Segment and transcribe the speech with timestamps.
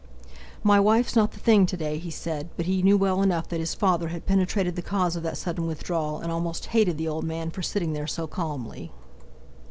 [0.63, 3.75] "My wife's not the thing today," he said, but he knew well enough that his
[3.75, 7.51] father had penetrated the cause of that sudden withdrawal, and almost hated the old man
[7.51, 8.91] for sitting there so calmly.